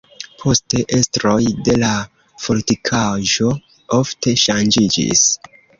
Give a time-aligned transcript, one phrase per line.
[0.43, 1.35] Poste estroj
[1.69, 1.91] de la
[2.47, 3.55] fortikaĵo
[4.03, 5.27] ofte ŝanĝiĝis.